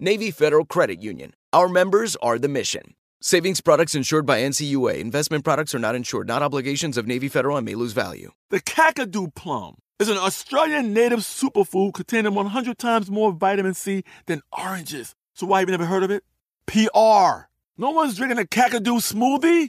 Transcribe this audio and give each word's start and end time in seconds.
Navy 0.00 0.32
Federal 0.32 0.64
Credit 0.64 1.00
Union. 1.00 1.34
Our 1.52 1.68
members 1.68 2.16
are 2.16 2.36
the 2.36 2.48
mission. 2.48 2.94
Savings 3.20 3.60
products 3.60 3.94
insured 3.94 4.26
by 4.26 4.40
NCUA. 4.40 4.98
Investment 4.98 5.44
products 5.44 5.72
are 5.72 5.78
not 5.78 5.94
insured, 5.94 6.26
not 6.26 6.42
obligations 6.42 6.98
of 6.98 7.06
Navy 7.06 7.28
Federal 7.28 7.56
and 7.56 7.64
may 7.64 7.76
lose 7.76 7.92
value. 7.92 8.32
The 8.50 8.60
Kakadu 8.60 9.32
plum 9.34 9.76
is 10.00 10.08
an 10.08 10.16
Australian 10.16 10.92
native 10.92 11.20
superfood 11.20 11.94
containing 11.94 12.34
100 12.34 12.76
times 12.76 13.08
more 13.08 13.30
vitamin 13.30 13.74
C 13.74 14.02
than 14.26 14.42
oranges. 14.50 15.14
So 15.32 15.46
why 15.46 15.60
have 15.60 15.68
you 15.68 15.72
never 15.72 15.86
heard 15.86 16.02
of 16.02 16.10
it? 16.10 16.24
PR. 16.66 17.46
No 17.78 17.90
one's 17.90 18.16
drinking 18.16 18.40
a 18.40 18.44
Kakadu 18.44 18.98
smoothie? 18.98 19.68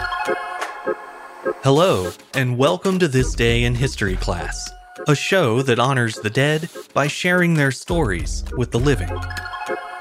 Hello, 1.43 2.11
and 2.35 2.55
welcome 2.55 2.99
to 2.99 3.07
This 3.07 3.33
Day 3.33 3.63
in 3.63 3.73
History 3.73 4.15
class, 4.15 4.71
a 5.07 5.15
show 5.15 5.63
that 5.63 5.79
honors 5.79 6.17
the 6.17 6.29
dead 6.29 6.69
by 6.93 7.07
sharing 7.07 7.55
their 7.55 7.71
stories 7.71 8.43
with 8.57 8.69
the 8.69 8.79
living. 8.79 9.09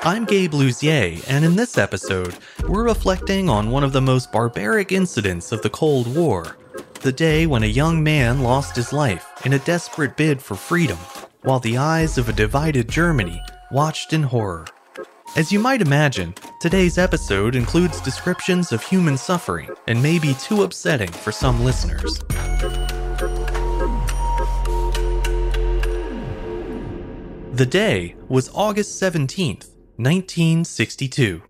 I'm 0.02 0.26
Gabe 0.26 0.52
Luzier, 0.52 1.24
and 1.30 1.42
in 1.42 1.56
this 1.56 1.78
episode, 1.78 2.36
we're 2.68 2.84
reflecting 2.84 3.48
on 3.48 3.70
one 3.70 3.84
of 3.84 3.94
the 3.94 4.02
most 4.02 4.30
barbaric 4.30 4.92
incidents 4.92 5.50
of 5.50 5.62
the 5.62 5.70
Cold 5.70 6.14
War 6.14 6.58
the 7.00 7.12
day 7.12 7.46
when 7.46 7.62
a 7.62 7.66
young 7.66 8.02
man 8.02 8.42
lost 8.42 8.76
his 8.76 8.92
life 8.92 9.26
in 9.46 9.54
a 9.54 9.58
desperate 9.60 10.18
bid 10.18 10.42
for 10.42 10.56
freedom, 10.56 10.98
while 11.40 11.60
the 11.60 11.78
eyes 11.78 12.18
of 12.18 12.28
a 12.28 12.34
divided 12.34 12.86
Germany 12.86 13.40
watched 13.70 14.12
in 14.12 14.24
horror. 14.24 14.66
As 15.36 15.52
you 15.52 15.60
might 15.60 15.80
imagine, 15.80 16.34
today's 16.58 16.98
episode 16.98 17.54
includes 17.54 18.00
descriptions 18.00 18.72
of 18.72 18.82
human 18.82 19.16
suffering 19.16 19.70
and 19.86 20.02
may 20.02 20.18
be 20.18 20.34
too 20.34 20.64
upsetting 20.64 21.10
for 21.12 21.30
some 21.30 21.64
listeners. 21.64 22.18
The 27.52 27.68
day 27.68 28.16
was 28.28 28.50
August 28.52 29.00
17th, 29.00 29.68
1962. 29.98 31.42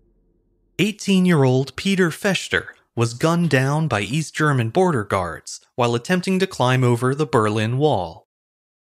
18 0.77 1.25
year 1.25 1.43
old 1.43 1.75
Peter 1.75 2.11
Fechter 2.11 2.67
was 2.95 3.15
gunned 3.15 3.49
down 3.49 3.87
by 3.87 4.01
East 4.01 4.35
German 4.35 4.69
border 4.69 5.03
guards 5.03 5.59
while 5.73 5.95
attempting 5.95 6.37
to 6.37 6.45
climb 6.45 6.83
over 6.83 7.15
the 7.15 7.25
Berlin 7.25 7.79
Wall. 7.79 8.27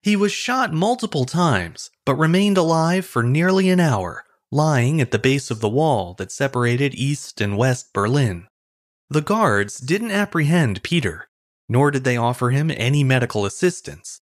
He 0.02 0.16
was 0.16 0.32
shot 0.32 0.74
multiple 0.74 1.26
times, 1.26 1.92
but 2.04 2.16
remained 2.16 2.58
alive 2.58 3.06
for 3.06 3.22
nearly 3.22 3.70
an 3.70 3.80
hour 3.80 4.24
lying 4.52 5.02
at 5.02 5.12
the 5.12 5.20
base 5.20 5.52
of 5.52 5.60
the 5.60 5.70
wall 5.70 6.14
that 6.16 6.32
separated 6.32 6.96
East 6.96 7.42
and 7.42 7.58
West 7.58 7.94
Berlin. 7.94 8.48
The 9.10 9.22
guards 9.22 9.80
didn't 9.80 10.12
apprehend 10.12 10.84
Peter, 10.84 11.28
nor 11.70 11.92
did 11.92 12.04
they 12.04 12.18
offer 12.18 12.50
him 12.50 12.72
any 12.72 13.04
medical 13.04 13.46
assistance. 13.46 14.22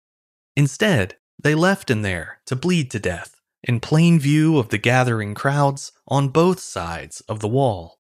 Instead, 0.56 1.16
they 1.42 1.54
left 1.54 1.90
him 1.90 2.02
there 2.02 2.40
to 2.46 2.56
bleed 2.56 2.90
to 2.92 2.98
death 2.98 3.40
in 3.62 3.80
plain 3.80 4.18
view 4.18 4.58
of 4.58 4.68
the 4.68 4.78
gathering 4.78 5.34
crowds 5.34 5.92
on 6.06 6.28
both 6.28 6.60
sides 6.60 7.20
of 7.22 7.41
the 7.41 7.48
wall. 7.48 7.98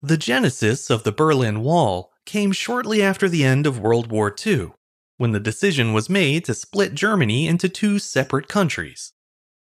The 0.00 0.16
genesis 0.16 0.90
of 0.90 1.02
the 1.02 1.12
Berlin 1.12 1.60
Wall 1.60 2.12
came 2.24 2.52
shortly 2.52 3.02
after 3.02 3.28
the 3.28 3.44
end 3.44 3.66
of 3.66 3.80
World 3.80 4.10
War 4.10 4.34
II, 4.46 4.72
when 5.16 5.32
the 5.32 5.40
decision 5.40 5.92
was 5.92 6.08
made 6.08 6.44
to 6.44 6.54
split 6.54 6.94
Germany 6.94 7.48
into 7.48 7.68
two 7.68 7.98
separate 7.98 8.46
countries. 8.48 9.12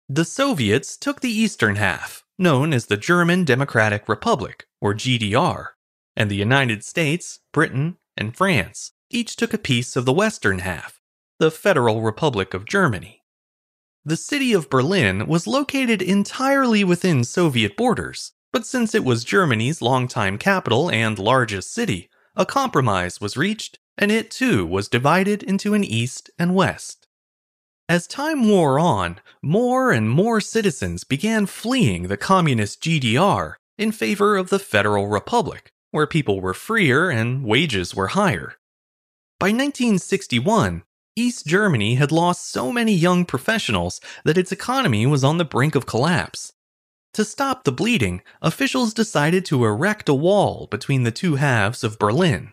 The 0.09 0.25
Soviets 0.25 0.97
took 0.97 1.21
the 1.21 1.31
eastern 1.31 1.77
half, 1.77 2.25
known 2.39 2.73
as 2.73 2.87
the 2.87 2.97
German 2.97 3.45
Democratic 3.45 4.09
Republic, 4.09 4.67
or 4.81 4.95
GDR, 4.95 5.69
and 6.17 6.31
the 6.31 6.37
United 6.37 6.85
States, 6.85 7.41
Britain, 7.53 7.97
and 8.17 8.37
France 8.37 8.93
each 9.11 9.37
took 9.37 9.55
a 9.55 9.59
piece 9.59 9.95
of 9.97 10.05
the 10.05 10.12
western 10.12 10.61
half, 10.61 11.01
the 11.39 11.51
Federal 11.51 12.03
Republic 12.03 12.55
of 12.55 12.65
Germany. 12.65 13.23
The 14.05 14.17
city 14.17 14.53
of 14.53 14.69
Berlin 14.71 15.29
was 15.29 15.47
located 15.47 16.03
entirely 16.03 16.83
within 16.83 17.23
Soviet 17.23 17.77
borders, 17.77 18.33
but 18.53 18.67
since 18.67 18.95
it 18.95 19.05
was 19.05 19.23
Germany's 19.25 19.81
longtime 19.81 20.39
capital 20.39 20.91
and 20.91 21.19
largest 21.19 21.73
city, 21.73 22.11
a 22.35 22.45
compromise 22.45 23.21
was 23.21 23.37
reached, 23.37 23.79
and 23.97 24.11
it 24.11 24.31
too 24.31 24.67
was 24.67 24.89
divided 24.89 25.43
into 25.43 25.75
an 25.75 25.85
east 25.85 26.31
and 26.39 26.55
west. 26.55 27.02
As 27.93 28.07
time 28.07 28.49
wore 28.49 28.79
on, 28.79 29.21
more 29.43 29.93
and 29.93 30.09
more 30.09 30.41
citizens 30.41 31.05
began 31.05 31.45
fleeing 31.45 32.05
the 32.05 32.17
communist 32.17 32.83
GDR 32.83 33.56
in 33.77 33.93
favor 33.93 34.39
of 34.39 34.49
the 34.49 34.59
Federal 34.59 35.09
Republic, 35.09 35.69
where 35.91 36.06
people 36.06 36.41
were 36.41 36.55
freer 36.55 37.11
and 37.11 37.44
wages 37.44 37.94
were 37.94 38.17
higher. 38.17 38.55
By 39.39 39.49
1961, 39.49 40.85
East 41.17 41.47
Germany 41.47 41.97
had 41.97 42.11
lost 42.11 42.50
so 42.50 42.73
many 42.73 42.94
young 42.94 43.27
professionals 43.27 44.00
that 44.25 44.38
its 44.38 44.53
economy 44.53 45.05
was 45.05 45.23
on 45.23 45.37
the 45.37 45.45
brink 45.45 45.75
of 45.75 45.85
collapse. 45.85 46.55
To 47.12 47.27
stop 47.27 47.65
the 47.65 47.73
bleeding, 47.73 48.23
officials 48.41 48.95
decided 48.95 49.45
to 49.45 49.67
erect 49.67 50.09
a 50.09 50.15
wall 50.15 50.67
between 50.71 51.03
the 51.03 51.11
two 51.11 51.35
halves 51.35 51.85
of 51.85 51.99
Berlin. 51.99 52.53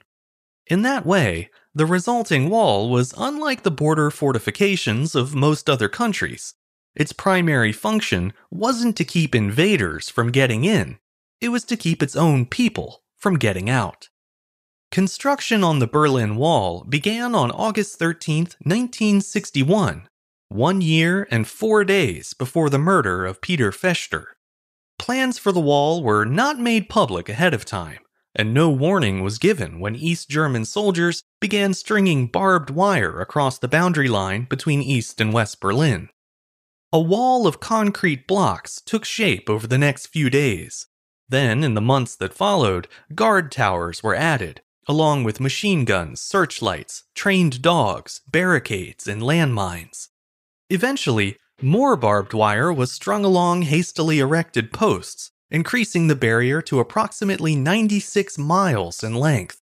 In 0.68 0.82
that 0.82 1.06
way, 1.06 1.50
the 1.80 1.86
resulting 1.86 2.50
wall 2.50 2.90
was 2.90 3.14
unlike 3.18 3.64
the 3.64 3.72
border 3.72 4.12
fortifications 4.12 5.16
of 5.16 5.34
most 5.34 5.70
other 5.70 5.88
countries. 5.88 6.54
Its 6.94 7.14
primary 7.14 7.72
function 7.72 8.34
wasn't 8.52 8.98
to 8.98 9.06
keep 9.06 9.34
invaders 9.34 10.10
from 10.10 10.30
getting 10.30 10.66
in, 10.66 11.00
it 11.40 11.48
was 11.48 11.64
to 11.64 11.78
keep 11.78 12.04
its 12.04 12.18
own 12.18 12.46
people 12.46 13.02
from 13.18 13.38
getting 13.38 13.70
out. 13.70 14.10
Construction 14.92 15.64
on 15.64 15.80
the 15.80 15.88
Berlin 15.88 16.36
Wall 16.36 16.84
began 16.84 17.34
on 17.34 17.50
August 17.50 17.98
13, 17.98 18.40
1961, 18.62 20.10
one 20.50 20.82
year 20.82 21.30
and 21.32 21.48
four 21.48 21.86
days 21.86 22.34
before 22.34 22.70
the 22.70 22.78
murder 22.78 23.26
of 23.26 23.40
Peter 23.40 23.72
Fechter. 23.72 24.26
Plans 24.98 25.40
for 25.40 25.54
the 25.54 25.62
wall 25.62 26.04
were 26.04 26.26
not 26.26 26.60
made 26.60 26.90
public 26.90 27.30
ahead 27.30 27.54
of 27.54 27.64
time, 27.64 28.00
and 28.36 28.54
no 28.54 28.70
warning 28.70 29.24
was 29.24 29.40
given 29.40 29.80
when 29.80 29.96
East 29.96 30.30
German 30.30 30.66
soldiers 30.66 31.24
began 31.40 31.74
stringing 31.74 32.28
barbed 32.28 32.70
wire 32.70 33.20
across 33.20 33.58
the 33.58 33.68
boundary 33.68 34.08
line 34.08 34.46
between 34.50 34.82
East 34.82 35.20
and 35.20 35.34
West 35.34 35.60
Berlin. 35.60 36.10
A 36.92 37.00
wall 37.00 37.46
of 37.46 37.60
concrete 37.60 38.28
blocks 38.28 38.82
took 38.82 39.06
shape 39.06 39.50
over 39.50 39.68
the 39.68 39.78
next 39.78 40.08
few 40.08 40.30
days. 40.30 40.88
Then, 41.28 41.64
in 41.64 41.76
the 41.76 41.82
months 41.82 42.16
that 42.16 42.34
followed, 42.34 42.88
guard 43.14 43.52
towers 43.52 44.02
were 44.02 44.16
added, 44.16 44.62
along 44.88 45.24
with 45.24 45.40
machine 45.40 45.86
guns, 45.86 46.20
searchlights, 46.20 47.04
trained 47.14 47.62
dogs, 47.62 48.22
barricades, 48.32 49.08
and 49.08 49.22
landmines. 49.22 50.08
Eventually, 50.72 51.38
more 51.62 51.96
barbed 51.96 52.34
wire 52.34 52.74
was 52.74 52.92
strung 52.92 53.24
along 53.24 53.64
hastily 53.64 54.20
erected 54.20 54.74
posts, 54.74 55.32
increasing 55.52 56.08
the 56.08 56.16
barrier 56.16 56.62
to 56.62 56.80
approximately 56.80 57.56
96 57.56 58.38
miles 58.38 59.04
in 59.04 59.16
length. 59.16 59.62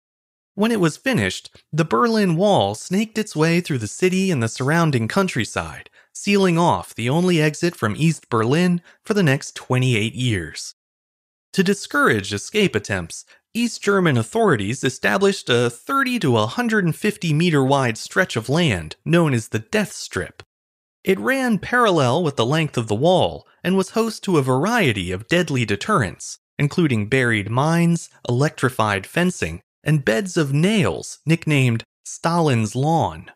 When 0.56 0.72
it 0.72 0.80
was 0.80 0.98
finished, 0.98 1.56
the 1.74 1.84
Berlin 1.84 2.36
Wall 2.36 2.76
snaked 2.76 3.18
its 3.18 3.36
way 3.36 3.60
through 3.60 3.80
the 3.80 3.88
city 3.88 4.32
and 4.32 4.42
the 4.42 4.48
surrounding 4.48 5.08
countryside, 5.08 5.90
sealing 6.14 6.58
off 6.58 6.96
the 6.96 7.10
only 7.10 7.42
exit 7.42 7.76
from 7.76 7.96
East 7.98 8.30
Berlin 8.30 8.82
for 9.04 9.14
the 9.14 9.24
next 9.24 9.56
28 9.56 10.14
years. 10.14 10.76
To 11.54 11.64
discourage 11.64 12.34
escape 12.34 12.74
attempts, 12.74 13.26
East 13.54 13.82
German 13.82 14.18
authorities 14.18 14.84
established 14.84 15.50
a 15.50 15.70
30 15.70 16.20
to 16.20 16.32
150 16.32 17.34
meter 17.34 17.64
wide 17.64 17.98
stretch 17.98 18.36
of 18.36 18.50
land 18.50 18.98
known 19.06 19.34
as 19.34 19.50
the 19.50 19.60
Death 19.60 19.94
Strip. 19.94 20.44
It 21.06 21.20
ran 21.20 21.60
parallel 21.60 22.24
with 22.24 22.36
the 22.36 22.48
length 22.48 22.80
of 22.80 22.88
the 22.88 22.96
wall 22.96 23.48
and 23.64 23.78
was 23.78 23.92
host 23.92 24.24
to 24.24 24.40
a 24.40 24.42
variety 24.42 25.12
of 25.12 25.28
deadly 25.28 25.64
deterrents, 25.64 26.40
including 26.58 27.10
buried 27.10 27.48
mines, 27.48 28.10
electrified 28.28 29.06
fencing, 29.06 29.62
and 29.84 30.04
beds 30.04 30.36
of 30.36 30.52
nails 30.52 31.20
nicknamed 31.24 31.84
Stalin's 32.06 32.76
Lawn. 32.76 33.30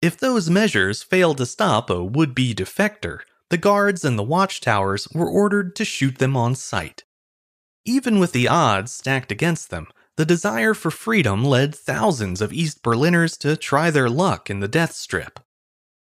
If 0.00 0.18
those 0.18 0.48
measures 0.48 1.02
failed 1.02 1.38
to 1.38 1.46
stop 1.46 1.90
a 1.90 2.04
would 2.04 2.32
be 2.32 2.54
defector, 2.54 3.22
the 3.48 3.58
guards 3.58 4.04
and 4.04 4.16
the 4.16 4.22
watchtowers 4.22 5.08
were 5.12 5.28
ordered 5.28 5.74
to 5.76 5.84
shoot 5.84 6.18
them 6.18 6.36
on 6.36 6.54
sight. 6.54 7.02
Even 7.84 8.20
with 8.20 8.30
the 8.30 8.46
odds 8.46 8.92
stacked 8.92 9.32
against 9.32 9.70
them, 9.70 9.88
the 10.16 10.24
desire 10.24 10.74
for 10.74 10.92
freedom 10.92 11.44
led 11.44 11.74
thousands 11.74 12.40
of 12.40 12.52
East 12.52 12.84
Berliners 12.84 13.36
to 13.38 13.56
try 13.56 13.90
their 13.90 14.08
luck 14.08 14.48
in 14.48 14.60
the 14.60 14.68
death 14.68 14.92
strip. 14.92 15.40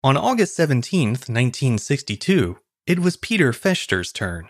On 0.04 0.16
August 0.16 0.54
17, 0.54 1.08
1962, 1.08 2.58
it 2.86 3.00
was 3.00 3.16
Peter 3.16 3.52
Fechter's 3.52 4.12
turn. 4.12 4.48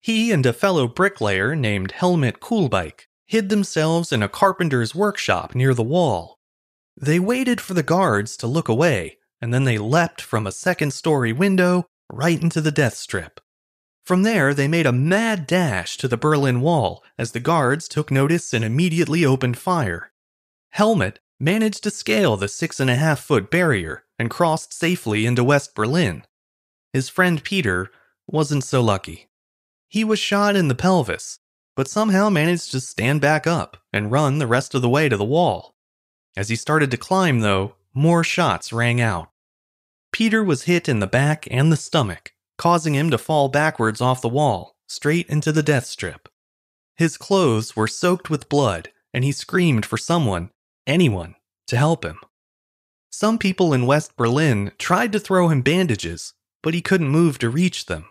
He 0.00 0.32
and 0.32 0.46
a 0.46 0.54
fellow 0.54 0.88
bricklayer 0.88 1.54
named 1.54 1.92
Helmut 1.92 2.40
Kulbeik 2.40 3.02
hid 3.26 3.50
themselves 3.50 4.10
in 4.10 4.22
a 4.22 4.28
carpenter's 4.28 4.94
workshop 4.94 5.54
near 5.54 5.74
the 5.74 5.82
wall. 5.82 6.38
They 6.98 7.18
waited 7.20 7.60
for 7.60 7.74
the 7.74 7.82
guards 7.82 8.38
to 8.38 8.46
look 8.46 8.68
away, 8.68 9.18
and 9.38 9.52
then 9.52 9.64
they 9.64 9.76
leapt 9.76 10.22
from 10.22 10.46
a 10.46 10.52
second 10.52 10.94
story 10.94 11.30
window 11.30 11.84
right 12.10 12.40
into 12.40 12.62
the 12.62 12.72
death 12.72 12.94
strip. 12.94 13.38
From 14.06 14.22
there, 14.22 14.54
they 14.54 14.66
made 14.66 14.86
a 14.86 14.92
mad 14.92 15.46
dash 15.46 15.98
to 15.98 16.08
the 16.08 16.16
Berlin 16.16 16.62
Wall 16.62 17.04
as 17.18 17.32
the 17.32 17.40
guards 17.40 17.86
took 17.86 18.10
notice 18.10 18.54
and 18.54 18.64
immediately 18.64 19.26
opened 19.26 19.58
fire. 19.58 20.10
Helmut 20.70 21.18
managed 21.38 21.82
to 21.82 21.90
scale 21.90 22.38
the 22.38 22.48
six 22.48 22.80
and 22.80 22.88
a 22.88 22.96
half 22.96 23.20
foot 23.20 23.50
barrier 23.50 24.04
and 24.20 24.28
crossed 24.28 24.74
safely 24.74 25.24
into 25.24 25.42
West 25.42 25.74
Berlin. 25.74 26.22
His 26.92 27.08
friend 27.08 27.42
Peter 27.42 27.90
wasn't 28.26 28.64
so 28.64 28.82
lucky. 28.82 29.30
He 29.88 30.04
was 30.04 30.18
shot 30.18 30.54
in 30.54 30.68
the 30.68 30.74
pelvis, 30.74 31.38
but 31.74 31.88
somehow 31.88 32.28
managed 32.28 32.70
to 32.72 32.80
stand 32.80 33.22
back 33.22 33.46
up 33.46 33.78
and 33.94 34.12
run 34.12 34.36
the 34.36 34.46
rest 34.46 34.74
of 34.74 34.82
the 34.82 34.90
way 34.90 35.08
to 35.08 35.16
the 35.16 35.24
wall. 35.24 35.74
As 36.36 36.50
he 36.50 36.54
started 36.54 36.90
to 36.90 36.98
climb, 36.98 37.40
though, 37.40 37.76
more 37.94 38.22
shots 38.22 38.74
rang 38.74 39.00
out. 39.00 39.30
Peter 40.12 40.44
was 40.44 40.64
hit 40.64 40.86
in 40.86 41.00
the 41.00 41.06
back 41.06 41.48
and 41.50 41.72
the 41.72 41.76
stomach, 41.78 42.34
causing 42.58 42.94
him 42.94 43.10
to 43.10 43.16
fall 43.16 43.48
backwards 43.48 44.02
off 44.02 44.20
the 44.20 44.28
wall, 44.28 44.76
straight 44.86 45.30
into 45.30 45.50
the 45.50 45.62
death 45.62 45.86
strip. 45.86 46.28
His 46.94 47.16
clothes 47.16 47.74
were 47.74 47.88
soaked 47.88 48.28
with 48.28 48.50
blood, 48.50 48.90
and 49.14 49.24
he 49.24 49.32
screamed 49.32 49.86
for 49.86 49.96
someone, 49.96 50.50
anyone, 50.86 51.36
to 51.68 51.78
help 51.78 52.04
him. 52.04 52.20
Some 53.20 53.36
people 53.36 53.74
in 53.74 53.84
West 53.84 54.16
Berlin 54.16 54.72
tried 54.78 55.12
to 55.12 55.20
throw 55.20 55.48
him 55.48 55.60
bandages, 55.60 56.32
but 56.62 56.72
he 56.72 56.80
couldn't 56.80 57.10
move 57.10 57.38
to 57.40 57.50
reach 57.50 57.84
them. 57.84 58.06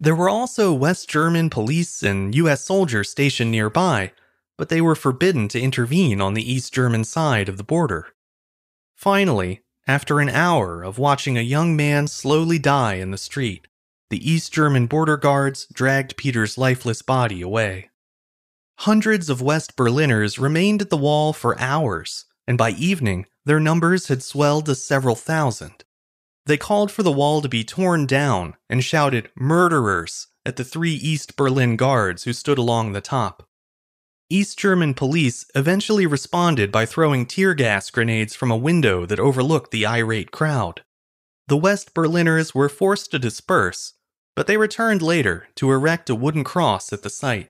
There 0.00 0.14
were 0.14 0.30
also 0.30 0.72
West 0.72 1.10
German 1.10 1.50
police 1.50 2.02
and 2.02 2.34
US 2.34 2.64
soldiers 2.64 3.10
stationed 3.10 3.50
nearby, 3.50 4.12
but 4.56 4.70
they 4.70 4.80
were 4.80 4.94
forbidden 4.94 5.46
to 5.48 5.60
intervene 5.60 6.22
on 6.22 6.32
the 6.32 6.52
East 6.52 6.72
German 6.72 7.04
side 7.04 7.50
of 7.50 7.58
the 7.58 7.62
border. 7.62 8.14
Finally, 8.94 9.60
after 9.86 10.20
an 10.20 10.30
hour 10.30 10.82
of 10.82 10.96
watching 10.96 11.36
a 11.36 11.42
young 11.42 11.76
man 11.76 12.06
slowly 12.06 12.58
die 12.58 12.94
in 12.94 13.10
the 13.10 13.18
street, 13.18 13.68
the 14.08 14.26
East 14.26 14.50
German 14.54 14.86
border 14.86 15.18
guards 15.18 15.66
dragged 15.70 16.16
Peter's 16.16 16.56
lifeless 16.56 17.02
body 17.02 17.42
away. 17.42 17.90
Hundreds 18.78 19.28
of 19.28 19.42
West 19.42 19.76
Berliners 19.76 20.38
remained 20.38 20.80
at 20.80 20.88
the 20.88 20.96
wall 20.96 21.34
for 21.34 21.60
hours, 21.60 22.24
and 22.46 22.56
by 22.56 22.70
evening, 22.70 23.26
their 23.44 23.60
numbers 23.60 24.08
had 24.08 24.22
swelled 24.22 24.66
to 24.66 24.74
several 24.74 25.14
thousand. 25.14 25.84
They 26.46 26.56
called 26.56 26.90
for 26.90 27.02
the 27.02 27.12
wall 27.12 27.40
to 27.42 27.48
be 27.48 27.64
torn 27.64 28.06
down 28.06 28.54
and 28.68 28.84
shouted, 28.84 29.30
Murderers! 29.34 30.28
at 30.46 30.56
the 30.56 30.64
three 30.64 30.92
East 30.92 31.36
Berlin 31.36 31.76
guards 31.76 32.24
who 32.24 32.32
stood 32.32 32.58
along 32.58 32.92
the 32.92 33.00
top. 33.00 33.48
East 34.28 34.58
German 34.58 34.94
police 34.94 35.46
eventually 35.54 36.06
responded 36.06 36.72
by 36.72 36.84
throwing 36.86 37.24
tear 37.26 37.54
gas 37.54 37.90
grenades 37.90 38.34
from 38.34 38.50
a 38.50 38.56
window 38.56 39.06
that 39.06 39.20
overlooked 39.20 39.70
the 39.70 39.86
irate 39.86 40.30
crowd. 40.30 40.82
The 41.46 41.56
West 41.56 41.94
Berliners 41.94 42.54
were 42.54 42.68
forced 42.68 43.10
to 43.10 43.18
disperse, 43.18 43.94
but 44.34 44.46
they 44.46 44.56
returned 44.56 45.02
later 45.02 45.48
to 45.56 45.70
erect 45.70 46.10
a 46.10 46.14
wooden 46.14 46.44
cross 46.44 46.92
at 46.92 47.02
the 47.02 47.10
site. 47.10 47.48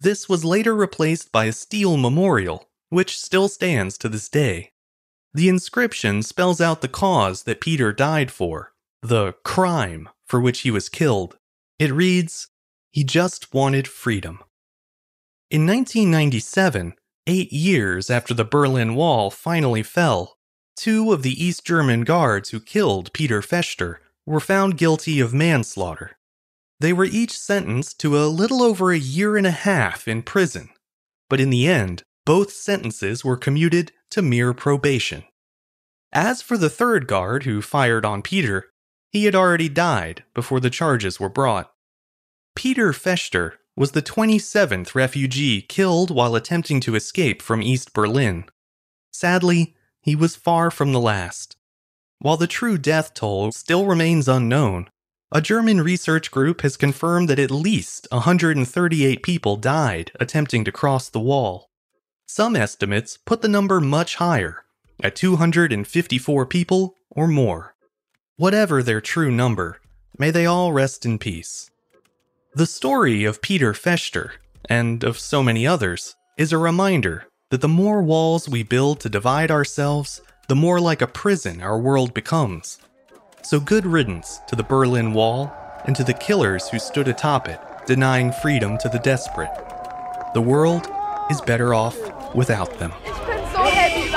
This 0.00 0.28
was 0.28 0.44
later 0.44 0.74
replaced 0.74 1.32
by 1.32 1.46
a 1.46 1.52
steel 1.52 1.96
memorial, 1.96 2.68
which 2.90 3.18
still 3.18 3.48
stands 3.48 3.98
to 3.98 4.08
this 4.08 4.28
day. 4.28 4.70
The 5.34 5.48
inscription 5.48 6.22
spells 6.22 6.60
out 6.60 6.80
the 6.80 6.88
cause 6.88 7.42
that 7.42 7.60
Peter 7.60 7.92
died 7.92 8.30
for, 8.30 8.72
the 9.02 9.32
crime 9.42 10.08
for 10.24 10.40
which 10.40 10.60
he 10.60 10.70
was 10.70 10.88
killed. 10.88 11.36
It 11.80 11.92
reads, 11.92 12.48
He 12.92 13.02
just 13.02 13.52
wanted 13.52 13.88
freedom. 13.88 14.38
In 15.50 15.66
1997, 15.66 16.94
eight 17.26 17.52
years 17.52 18.10
after 18.10 18.32
the 18.32 18.44
Berlin 18.44 18.94
Wall 18.94 19.28
finally 19.30 19.82
fell, 19.82 20.36
two 20.76 21.12
of 21.12 21.22
the 21.22 21.44
East 21.44 21.64
German 21.64 22.02
guards 22.02 22.50
who 22.50 22.60
killed 22.60 23.12
Peter 23.12 23.40
Fechter 23.40 23.96
were 24.24 24.40
found 24.40 24.78
guilty 24.78 25.18
of 25.18 25.34
manslaughter. 25.34 26.16
They 26.78 26.92
were 26.92 27.04
each 27.04 27.36
sentenced 27.36 27.98
to 28.00 28.18
a 28.18 28.26
little 28.26 28.62
over 28.62 28.92
a 28.92 28.98
year 28.98 29.36
and 29.36 29.46
a 29.46 29.50
half 29.50 30.06
in 30.06 30.22
prison, 30.22 30.70
but 31.28 31.40
in 31.40 31.50
the 31.50 31.66
end, 31.66 32.04
both 32.24 32.52
sentences 32.52 33.24
were 33.24 33.36
commuted 33.36 33.92
to 34.14 34.22
mere 34.22 34.54
probation. 34.54 35.24
As 36.12 36.40
for 36.40 36.56
the 36.56 36.70
third 36.70 37.08
guard 37.08 37.42
who 37.42 37.60
fired 37.60 38.04
on 38.04 38.22
Peter, 38.22 38.70
he 39.10 39.24
had 39.24 39.34
already 39.34 39.68
died 39.68 40.22
before 40.34 40.60
the 40.60 40.70
charges 40.70 41.18
were 41.18 41.28
brought. 41.28 41.72
Peter 42.54 42.92
Fechter 42.92 43.54
was 43.76 43.90
the 43.90 44.02
27th 44.02 44.94
refugee 44.94 45.60
killed 45.62 46.12
while 46.12 46.36
attempting 46.36 46.78
to 46.78 46.94
escape 46.94 47.42
from 47.42 47.60
East 47.60 47.92
Berlin. 47.92 48.44
Sadly, 49.12 49.74
he 50.00 50.14
was 50.14 50.36
far 50.36 50.70
from 50.70 50.92
the 50.92 51.00
last. 51.00 51.56
While 52.20 52.36
the 52.36 52.46
true 52.46 52.78
death 52.78 53.14
toll 53.14 53.50
still 53.50 53.84
remains 53.84 54.28
unknown, 54.28 54.90
a 55.32 55.40
German 55.40 55.80
research 55.80 56.30
group 56.30 56.60
has 56.60 56.76
confirmed 56.76 57.28
that 57.30 57.40
at 57.40 57.50
least 57.50 58.06
138 58.12 59.24
people 59.24 59.56
died 59.56 60.12
attempting 60.20 60.64
to 60.64 60.70
cross 60.70 61.08
the 61.08 61.18
wall. 61.18 61.72
Some 62.26 62.56
estimates 62.56 63.16
put 63.16 63.42
the 63.42 63.48
number 63.48 63.80
much 63.80 64.16
higher, 64.16 64.64
at 65.02 65.14
254 65.14 66.46
people 66.46 66.96
or 67.10 67.28
more. 67.28 67.74
Whatever 68.36 68.82
their 68.82 69.00
true 69.00 69.30
number, 69.30 69.80
may 70.18 70.30
they 70.30 70.46
all 70.46 70.72
rest 70.72 71.04
in 71.04 71.18
peace. 71.18 71.70
The 72.54 72.66
story 72.66 73.24
of 73.24 73.42
Peter 73.42 73.72
Fechter, 73.72 74.30
and 74.68 75.04
of 75.04 75.18
so 75.18 75.42
many 75.42 75.66
others, 75.66 76.16
is 76.38 76.52
a 76.52 76.58
reminder 76.58 77.26
that 77.50 77.60
the 77.60 77.68
more 77.68 78.02
walls 78.02 78.48
we 78.48 78.62
build 78.62 79.00
to 79.00 79.08
divide 79.08 79.50
ourselves, 79.50 80.22
the 80.48 80.56
more 80.56 80.80
like 80.80 81.02
a 81.02 81.06
prison 81.06 81.60
our 81.60 81.78
world 81.78 82.14
becomes. 82.14 82.78
So 83.42 83.60
good 83.60 83.84
riddance 83.84 84.40
to 84.48 84.56
the 84.56 84.62
Berlin 84.62 85.12
Wall 85.12 85.52
and 85.84 85.94
to 85.96 86.04
the 86.04 86.14
killers 86.14 86.68
who 86.68 86.78
stood 86.78 87.06
atop 87.06 87.48
it, 87.48 87.60
denying 87.86 88.32
freedom 88.32 88.78
to 88.78 88.88
the 88.88 88.98
desperate. 88.98 89.52
The 90.32 90.40
world 90.40 90.88
is 91.30 91.40
better 91.40 91.74
off 91.74 91.96
without 92.34 92.78
them. 92.78 92.92
Ich 93.04 93.12
bin 93.12 93.38
so 93.52 93.62
happy. 93.62 94.10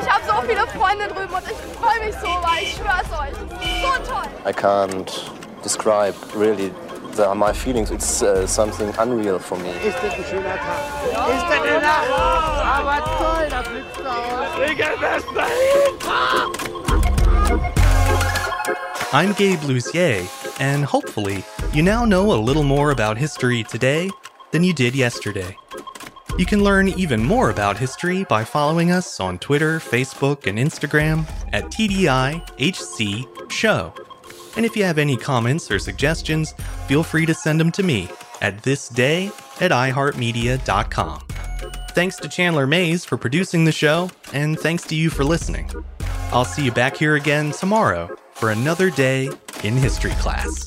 Ich 0.00 0.10
habe 0.10 0.24
so 0.26 0.42
viele 0.46 0.66
Freunde 0.68 1.08
drüben 1.08 1.34
und 1.34 1.44
ich 1.44 1.56
freue 1.80 2.06
mich 2.06 2.14
so, 2.16 2.28
weil 2.28 2.62
ich 2.62 2.74
schwör's 2.74 3.10
euch, 3.20 3.34
so 3.82 4.12
toll. 4.12 4.28
I 4.46 4.52
can't 4.52 5.10
describe 5.62 6.14
really 6.34 6.72
They 7.14 7.24
are 7.24 7.34
my 7.34 7.52
feelings. 7.52 7.90
It's 7.90 8.22
uh, 8.22 8.46
something 8.46 8.88
unreal 8.98 9.38
for 9.38 9.58
me. 9.58 9.68
Ist 9.84 9.98
das 10.02 10.14
ein 10.14 10.24
schöner 10.30 10.56
Tag? 10.56 10.78
Ist 11.04 11.12
das 11.12 11.60
eine 11.60 11.80
Nacht? 11.82 12.08
Aber 12.64 12.96
toll, 13.18 13.48
da 13.50 13.62
fliegst 13.62 13.98
du 13.98 14.04
aus. 14.06 14.48
Digga, 14.66 14.88
das 14.98 15.22
I'm 19.12 19.34
Gabe 19.34 19.66
Luzier, 19.70 20.26
and 20.58 20.86
hopefully, 20.86 21.44
you 21.74 21.82
now 21.82 22.06
know 22.06 22.32
a 22.32 22.40
little 22.40 22.62
more 22.62 22.92
about 22.92 23.18
history 23.18 23.62
today 23.62 24.10
than 24.52 24.64
you 24.64 24.72
did 24.72 24.94
yesterday. 24.94 25.54
You 26.38 26.46
can 26.46 26.64
learn 26.64 26.88
even 26.88 27.22
more 27.22 27.50
about 27.50 27.76
history 27.76 28.24
by 28.24 28.42
following 28.42 28.90
us 28.90 29.20
on 29.20 29.38
Twitter, 29.38 29.78
Facebook, 29.78 30.46
and 30.46 30.58
Instagram 30.58 31.28
at 31.52 31.64
TDIHC 31.64 33.50
Show. 33.50 33.92
And 34.56 34.64
if 34.64 34.76
you 34.76 34.84
have 34.84 34.98
any 34.98 35.16
comments 35.16 35.70
or 35.70 35.78
suggestions, 35.78 36.52
feel 36.86 37.02
free 37.02 37.26
to 37.26 37.34
send 37.34 37.60
them 37.60 37.70
to 37.72 37.82
me 37.82 38.08
at 38.40 38.62
thisday 38.62 39.28
at 39.60 39.70
iHeartMedia.com. 39.70 41.20
Thanks 41.90 42.16
to 42.16 42.28
Chandler 42.28 42.66
Mayes 42.66 43.04
for 43.04 43.18
producing 43.18 43.64
the 43.64 43.72
show, 43.72 44.10
and 44.32 44.58
thanks 44.58 44.84
to 44.84 44.94
you 44.94 45.10
for 45.10 45.24
listening. 45.24 45.70
I'll 46.32 46.46
see 46.46 46.64
you 46.64 46.72
back 46.72 46.96
here 46.96 47.16
again 47.16 47.52
tomorrow 47.52 48.16
for 48.32 48.50
another 48.50 48.90
day 48.90 49.30
in 49.62 49.76
history 49.76 50.12
class. 50.12 50.66